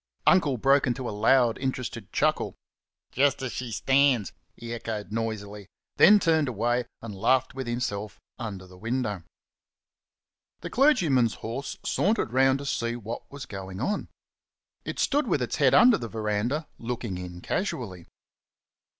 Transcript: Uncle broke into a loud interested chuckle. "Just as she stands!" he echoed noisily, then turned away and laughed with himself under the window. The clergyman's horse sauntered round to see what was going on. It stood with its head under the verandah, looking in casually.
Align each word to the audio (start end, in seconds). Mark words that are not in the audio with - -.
Uncle 0.25 0.57
broke 0.57 0.87
into 0.87 1.07
a 1.07 1.11
loud 1.13 1.59
interested 1.59 2.11
chuckle. 2.11 2.55
"Just 3.11 3.43
as 3.43 3.51
she 3.51 3.71
stands!" 3.71 4.33
he 4.57 4.73
echoed 4.73 5.11
noisily, 5.11 5.67
then 5.97 6.17
turned 6.19 6.47
away 6.47 6.85
and 7.03 7.13
laughed 7.13 7.53
with 7.53 7.67
himself 7.67 8.19
under 8.39 8.65
the 8.65 8.79
window. 8.79 9.21
The 10.61 10.71
clergyman's 10.71 11.35
horse 11.45 11.77
sauntered 11.85 12.33
round 12.33 12.57
to 12.57 12.65
see 12.65 12.95
what 12.95 13.31
was 13.31 13.45
going 13.45 13.79
on. 13.79 14.07
It 14.85 14.97
stood 14.97 15.27
with 15.27 15.39
its 15.43 15.57
head 15.57 15.75
under 15.75 15.99
the 15.99 16.09
verandah, 16.09 16.67
looking 16.79 17.19
in 17.19 17.39
casually. 17.41 18.07